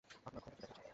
[0.25, 0.87] আপনার খবরটি দেখা উচিত।